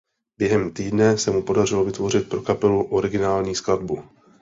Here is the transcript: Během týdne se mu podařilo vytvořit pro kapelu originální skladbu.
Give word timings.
Během 0.37 0.71
týdne 0.73 1.17
se 1.17 1.31
mu 1.31 1.41
podařilo 1.43 1.83
vytvořit 1.83 2.29
pro 2.29 2.41
kapelu 2.41 2.83
originální 2.83 3.55
skladbu. 3.55 4.03